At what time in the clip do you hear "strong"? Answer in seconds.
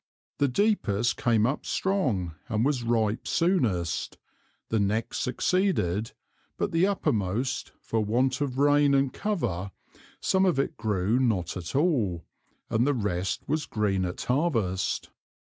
1.63-2.33